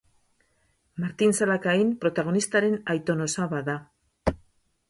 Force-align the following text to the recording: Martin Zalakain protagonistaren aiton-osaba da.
Martin 1.03 1.35
Zalakain 1.39 1.93
protagonistaren 2.05 2.81
aiton-osaba 2.95 3.61
da. 3.73 3.77